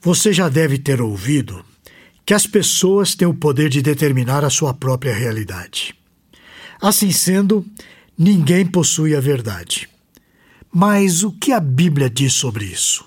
[0.00, 1.64] Você já deve ter ouvido
[2.24, 5.94] que as pessoas têm o poder de determinar a sua própria realidade.
[6.80, 7.66] Assim sendo,
[8.16, 9.88] ninguém possui a verdade.
[10.72, 13.04] Mas o que a Bíblia diz sobre isso?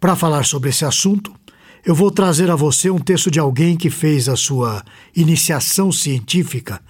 [0.00, 1.34] Para falar sobre esse assunto,
[1.84, 4.82] eu vou trazer a você um texto de alguém que fez a sua
[5.14, 6.80] iniciação científica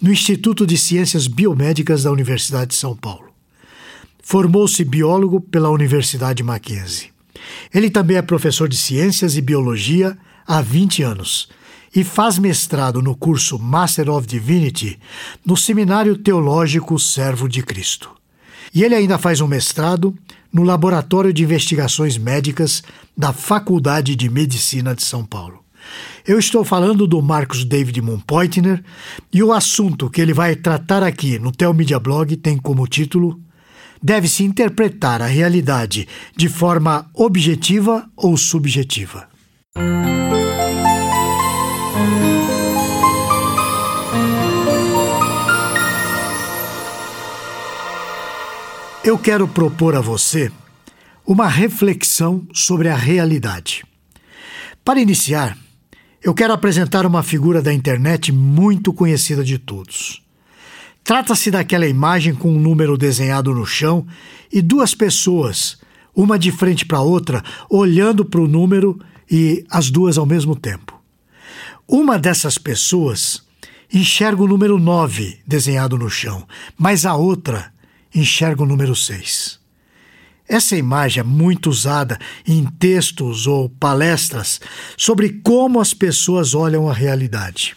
[0.00, 3.32] no Instituto de Ciências Biomédicas da Universidade de São Paulo.
[4.22, 7.15] Formou-se biólogo pela Universidade Mackenzie.
[7.72, 10.16] Ele também é professor de Ciências e Biologia
[10.46, 11.48] há 20 anos
[11.94, 14.98] e faz mestrado no curso Master of Divinity
[15.44, 18.10] no Seminário Teológico Servo de Cristo.
[18.74, 20.14] E ele ainda faz um mestrado
[20.52, 22.82] no Laboratório de Investigações Médicas
[23.16, 25.64] da Faculdade de Medicina de São Paulo.
[26.26, 28.82] Eu estou falando do Marcos David Mumpoitner
[29.32, 33.40] e o assunto que ele vai tratar aqui no Telmedia Blog tem como título
[34.08, 39.28] Deve-se interpretar a realidade de forma objetiva ou subjetiva.
[49.04, 50.52] Eu quero propor a você
[51.26, 53.84] uma reflexão sobre a realidade.
[54.84, 55.58] Para iniciar,
[56.22, 60.24] eu quero apresentar uma figura da internet muito conhecida de todos.
[61.06, 64.04] Trata-se daquela imagem com um número desenhado no chão
[64.52, 65.78] e duas pessoas,
[66.12, 68.98] uma de frente para a outra, olhando para o número
[69.30, 71.00] e as duas ao mesmo tempo.
[71.86, 73.40] Uma dessas pessoas
[73.94, 76.44] enxerga o número 9 desenhado no chão,
[76.76, 77.72] mas a outra
[78.12, 79.60] enxerga o número 6.
[80.48, 84.60] Essa imagem é muito usada em textos ou palestras
[84.96, 87.76] sobre como as pessoas olham a realidade.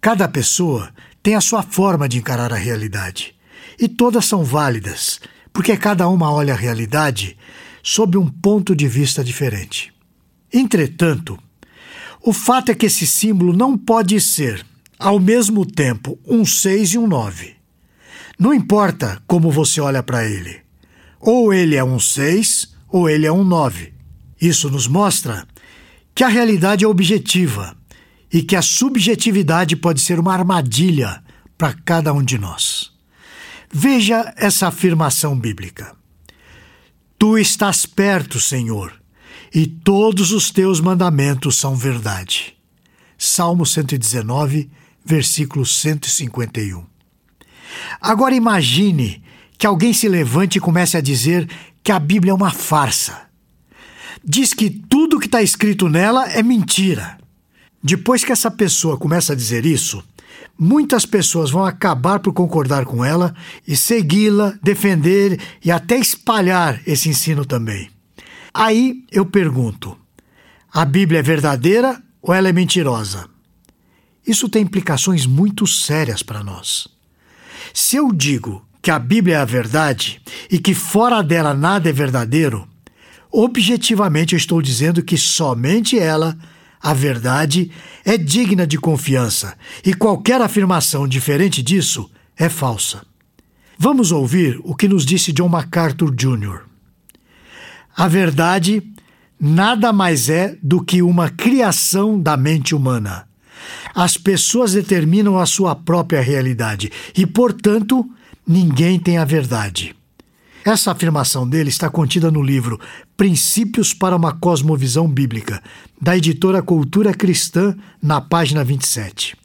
[0.00, 0.90] Cada pessoa
[1.22, 3.34] tem a sua forma de encarar a realidade
[3.78, 5.20] e todas são válidas,
[5.52, 7.36] porque cada uma olha a realidade
[7.82, 9.92] sob um ponto de vista diferente.
[10.52, 11.38] Entretanto,
[12.22, 14.64] o fato é que esse símbolo não pode ser,
[14.98, 17.54] ao mesmo tempo, um 6 e um 9.
[18.38, 20.60] Não importa como você olha para ele.
[21.18, 23.92] Ou ele é um 6 ou ele é um 9.
[24.40, 25.46] Isso nos mostra
[26.14, 27.76] que a realidade é objetiva
[28.32, 31.22] e que a subjetividade pode ser uma armadilha
[31.58, 32.92] para cada um de nós.
[33.72, 35.94] Veja essa afirmação bíblica.
[37.18, 38.92] Tu estás perto, Senhor,
[39.54, 42.56] e todos os teus mandamentos são verdade.
[43.18, 44.70] Salmo 119,
[45.04, 46.84] versículo 151.
[48.00, 49.22] Agora imagine
[49.58, 51.48] que alguém se levante e comece a dizer
[51.82, 53.28] que a Bíblia é uma farsa.
[54.24, 57.19] Diz que tudo que está escrito nela é mentira.
[57.82, 60.02] Depois que essa pessoa começa a dizer isso,
[60.58, 63.34] muitas pessoas vão acabar por concordar com ela
[63.66, 67.90] e segui-la, defender e até espalhar esse ensino também.
[68.52, 69.96] Aí eu pergunto:
[70.72, 73.28] a Bíblia é verdadeira ou ela é mentirosa?
[74.26, 76.86] Isso tem implicações muito sérias para nós.
[77.72, 80.20] Se eu digo que a Bíblia é a verdade
[80.50, 82.68] e que fora dela nada é verdadeiro,
[83.30, 86.36] objetivamente eu estou dizendo que somente ela,
[86.82, 87.70] a verdade,
[88.04, 89.54] é digna de confiança
[89.84, 93.04] e qualquer afirmação diferente disso é falsa.
[93.78, 96.62] Vamos ouvir o que nos disse John MacArthur Jr.
[97.96, 98.82] A verdade
[99.38, 103.26] nada mais é do que uma criação da mente humana.
[103.94, 108.08] As pessoas determinam a sua própria realidade e, portanto,
[108.46, 109.94] ninguém tem a verdade.
[110.64, 112.78] Essa afirmação dele está contida no livro
[113.16, 115.62] Princípios para uma Cosmovisão Bíblica,
[116.00, 119.36] da editora Cultura Cristã, na página 27.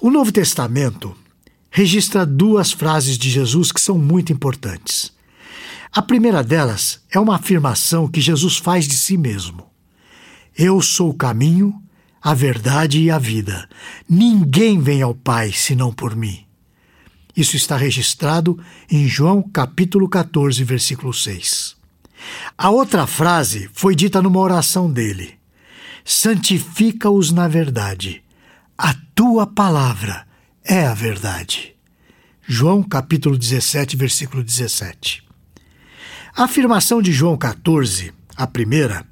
[0.00, 1.16] O Novo Testamento
[1.70, 5.12] registra duas frases de Jesus que são muito importantes.
[5.92, 9.64] A primeira delas é uma afirmação que Jesus faz de si mesmo:
[10.56, 11.80] Eu sou o caminho,
[12.20, 13.68] a verdade e a vida.
[14.08, 16.43] Ninguém vem ao Pai senão por mim.
[17.36, 18.58] Isso está registrado
[18.88, 21.76] em João capítulo 14, versículo 6.
[22.56, 25.34] A outra frase foi dita numa oração dele:
[26.04, 28.22] Santifica-os na verdade.
[28.78, 30.26] A tua palavra
[30.64, 31.74] é a verdade.
[32.46, 35.24] João capítulo 17, versículo 17.
[36.36, 39.04] A afirmação de João 14, a primeira,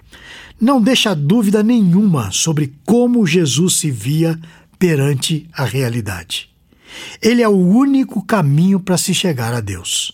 [0.60, 4.38] não deixa dúvida nenhuma sobre como Jesus se via
[4.78, 6.51] perante a realidade.
[7.20, 10.12] Ele é o único caminho para se chegar a Deus.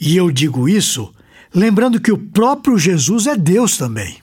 [0.00, 1.12] E eu digo isso
[1.54, 4.18] lembrando que o próprio Jesus é Deus também.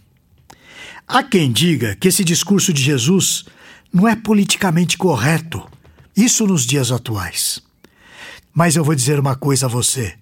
[1.07, 3.45] Há quem diga que esse discurso de Jesus
[3.93, 5.65] não é politicamente correto,
[6.15, 7.61] isso nos dias atuais.
[8.53, 10.15] Mas eu vou dizer uma coisa a você: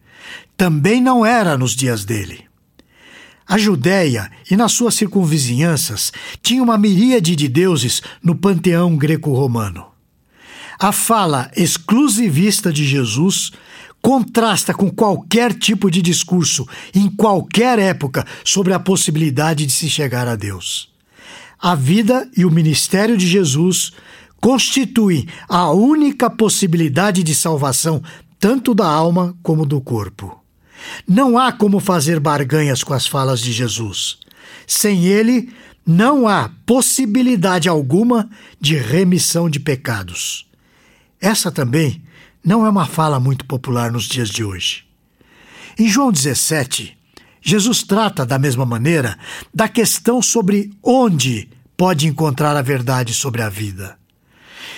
[0.57, 2.45] também não era nos dias dele.
[3.47, 6.11] A Judéia e nas suas circunvizinhanças
[6.41, 9.85] tinha uma miríade de deuses no panteão greco-romano.
[10.79, 13.51] A fala exclusivista de Jesus
[14.01, 20.27] contrasta com qualquer tipo de discurso, em qualquer época, sobre a possibilidade de se chegar
[20.27, 20.93] a Deus.
[21.59, 23.93] A vida e o ministério de Jesus
[24.39, 28.03] constituem a única possibilidade de salvação,
[28.39, 30.39] tanto da alma como do corpo.
[31.07, 34.19] Não há como fazer barganhas com as falas de Jesus.
[34.67, 35.51] Sem ele,
[35.83, 38.29] não há possibilidade alguma
[38.61, 40.45] de remissão de pecados.
[41.25, 42.03] Essa também
[42.43, 44.83] não é uma fala muito popular nos dias de hoje.
[45.75, 46.95] Em João 17,
[47.41, 49.17] Jesus trata da mesma maneira
[49.51, 53.97] da questão sobre onde pode encontrar a verdade sobre a vida.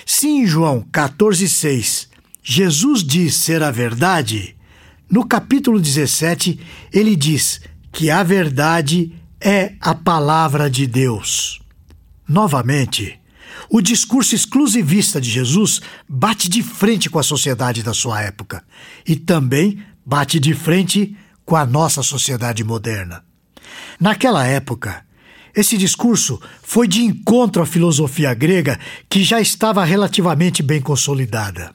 [0.05, 2.07] Se em João 14,6
[2.41, 4.55] Jesus diz ser a verdade,
[5.11, 6.61] no capítulo 17,
[6.93, 7.59] ele diz
[7.91, 9.11] que a verdade
[9.41, 11.59] é a palavra de Deus.
[12.25, 13.19] Novamente,
[13.69, 18.63] o discurso exclusivista de Jesus bate de frente com a sociedade da sua época
[19.05, 21.15] e também bate de frente
[21.45, 23.23] com a nossa sociedade moderna.
[23.99, 25.03] Naquela época,
[25.55, 28.79] esse discurso foi de encontro à filosofia grega
[29.09, 31.73] que já estava relativamente bem consolidada.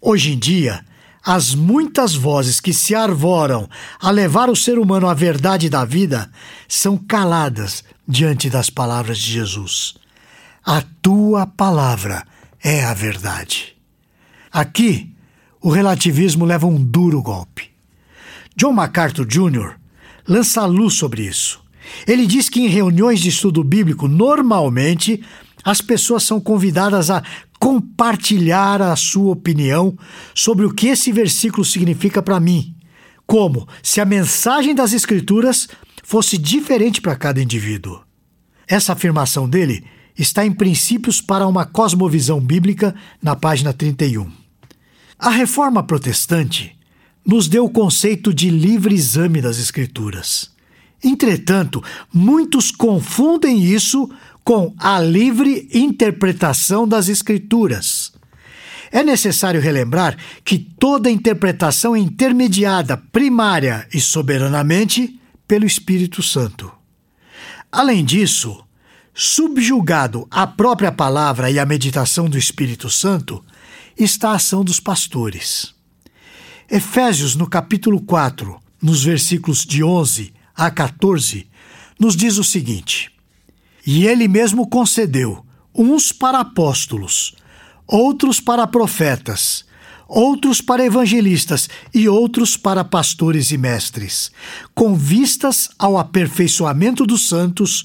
[0.00, 0.84] Hoje em dia,
[1.24, 3.68] as muitas vozes que se arvoram
[4.00, 6.30] a levar o ser humano à verdade da vida
[6.68, 10.05] são caladas diante das palavras de Jesus.
[10.68, 12.26] A tua palavra
[12.60, 13.76] é a verdade.
[14.50, 15.14] Aqui,
[15.62, 17.70] o relativismo leva um duro golpe.
[18.56, 19.76] John MacArthur Jr.
[20.26, 21.62] lança luz sobre isso.
[22.04, 25.22] Ele diz que em reuniões de estudo bíblico, normalmente,
[25.62, 27.22] as pessoas são convidadas a
[27.60, 29.96] compartilhar a sua opinião
[30.34, 32.74] sobre o que esse versículo significa para mim,
[33.24, 35.68] como se a mensagem das Escrituras
[36.02, 38.00] fosse diferente para cada indivíduo.
[38.66, 39.84] Essa afirmação dele
[40.18, 44.30] está em Princípios para uma Cosmovisão Bíblica, na página 31.
[45.18, 46.76] A reforma protestante
[47.24, 50.50] nos deu o conceito de livre exame das Escrituras.
[51.02, 51.82] Entretanto,
[52.12, 54.08] muitos confundem isso
[54.44, 58.12] com a livre interpretação das Escrituras.
[58.92, 66.72] É necessário relembrar que toda interpretação é intermediada primária e soberanamente pelo Espírito Santo.
[67.70, 68.65] Além disso,
[69.18, 73.42] subjugado à própria palavra e à meditação do Espírito Santo,
[73.98, 75.74] está a ação dos pastores.
[76.70, 81.48] Efésios, no capítulo 4, nos versículos de 11 a 14,
[81.98, 83.10] nos diz o seguinte:
[83.86, 85.42] e ele mesmo concedeu
[85.74, 87.34] uns para apóstolos,
[87.86, 89.64] outros para profetas,
[90.08, 94.30] outros para evangelistas e outros para pastores e mestres,
[94.74, 97.84] com vistas ao aperfeiçoamento dos santos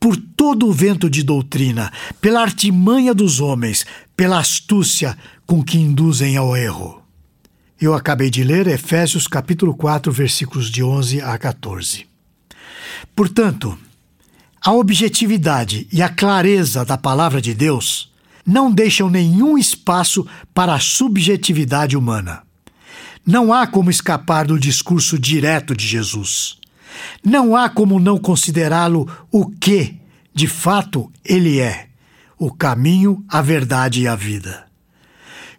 [0.00, 3.84] por todo o vento de doutrina, pela artimanha dos homens,
[4.16, 5.16] pela astúcia
[5.46, 7.02] com que induzem ao erro.
[7.80, 12.06] Eu acabei de ler Efésios capítulo 4, versículos de 11 a 14.
[13.14, 13.78] Portanto,
[14.60, 18.12] a objetividade e a clareza da palavra de Deus
[18.44, 22.42] não deixam nenhum espaço para a subjetividade humana.
[23.24, 26.58] Não há como escapar do discurso direto de Jesus.
[27.24, 30.00] Não há como não considerá-lo o que,
[30.34, 31.88] de fato, ele é:
[32.38, 34.66] o caminho, a verdade e a vida.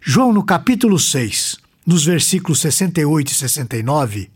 [0.00, 1.56] João, no capítulo 6,
[1.86, 4.30] nos versículos 68 e 69,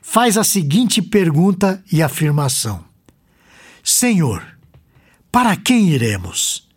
[0.00, 2.92] faz a seguinte pergunta e afirmação
[3.82, 4.46] Senhor,
[5.30, 6.68] para quem iremos?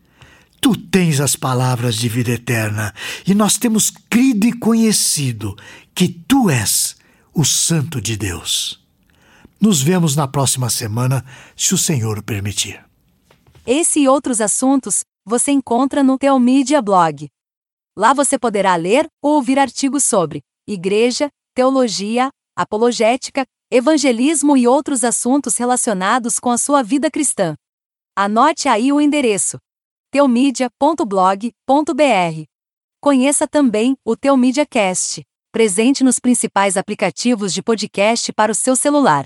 [0.59, 2.93] Tu tens as palavras de vida eterna,
[3.27, 5.55] e nós temos crido e conhecido
[5.93, 6.95] que tu és
[7.31, 8.83] o Santo de Deus.
[9.59, 12.83] Nos vemos na próxima semana, se o Senhor permitir.
[13.65, 17.27] Esse e outros assuntos você encontra no Teomídia Blog.
[17.97, 25.57] Lá você poderá ler ou ouvir artigos sobre igreja, teologia, apologética, evangelismo e outros assuntos
[25.57, 27.55] relacionados com a sua vida cristã.
[28.15, 29.57] Anote aí o endereço:
[30.11, 32.43] teomedia.blog.br.
[33.01, 39.25] Conheça também o Teomídia Cast, presente nos principais aplicativos de podcast para o seu celular.